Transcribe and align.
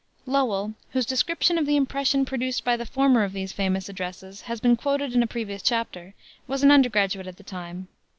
Lowell, 0.25 0.73
whose 0.93 1.05
description 1.05 1.59
of 1.59 1.67
the 1.67 1.75
impression 1.75 2.25
produced 2.25 2.63
by 2.65 2.75
the 2.75 2.87
former 2.87 3.23
of 3.23 3.33
these 3.33 3.51
famous 3.51 3.87
addresses 3.87 4.41
has 4.49 4.59
been 4.59 4.75
quoted 4.75 5.13
in 5.13 5.21
a 5.21 5.27
previous 5.27 5.61
chapter, 5.61 6.15
was 6.47 6.63
an 6.63 6.71
undergraduate 6.71 7.27
at 7.27 7.37
the 7.37 7.43
time. 7.43 7.87